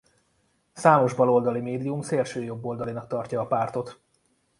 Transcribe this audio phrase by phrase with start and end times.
[0.73, 3.99] Számos baloldali médium szélsőjobboldalinak tartja a pártot.